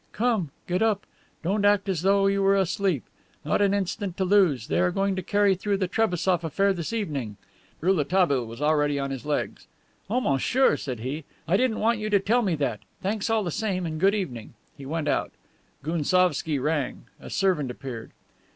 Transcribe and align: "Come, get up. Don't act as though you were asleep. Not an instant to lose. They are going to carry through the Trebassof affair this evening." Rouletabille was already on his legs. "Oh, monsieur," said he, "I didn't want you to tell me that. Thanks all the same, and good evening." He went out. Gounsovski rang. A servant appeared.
"Come, 0.13 0.49
get 0.65 0.81
up. 0.81 1.05
Don't 1.43 1.63
act 1.63 1.87
as 1.87 2.01
though 2.01 2.25
you 2.25 2.41
were 2.41 2.55
asleep. 2.55 3.03
Not 3.45 3.61
an 3.61 3.71
instant 3.71 4.17
to 4.17 4.25
lose. 4.25 4.65
They 4.65 4.79
are 4.79 4.89
going 4.89 5.15
to 5.15 5.21
carry 5.21 5.53
through 5.53 5.77
the 5.77 5.87
Trebassof 5.87 6.43
affair 6.43 6.73
this 6.73 6.91
evening." 6.91 7.37
Rouletabille 7.81 8.47
was 8.47 8.63
already 8.63 8.97
on 8.97 9.11
his 9.11 9.27
legs. 9.27 9.67
"Oh, 10.09 10.19
monsieur," 10.19 10.75
said 10.75 11.01
he, 11.01 11.23
"I 11.47 11.55
didn't 11.55 11.79
want 11.81 11.99
you 11.99 12.09
to 12.09 12.19
tell 12.19 12.41
me 12.41 12.55
that. 12.55 12.79
Thanks 13.03 13.29
all 13.29 13.43
the 13.43 13.51
same, 13.51 13.85
and 13.85 13.99
good 14.01 14.15
evening." 14.15 14.55
He 14.75 14.87
went 14.87 15.07
out. 15.07 15.33
Gounsovski 15.83 16.57
rang. 16.57 17.03
A 17.19 17.29
servant 17.29 17.69
appeared. 17.69 18.09